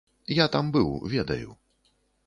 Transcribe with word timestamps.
Я 0.35 0.47
там 0.55 0.71
быў, 0.77 0.89
ведаю. 1.15 1.57